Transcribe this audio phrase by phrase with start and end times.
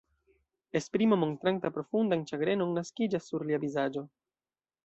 [0.79, 4.09] Esprimo, montranta profundan ĉagrenon, naskiĝas sur lia vizaĝo.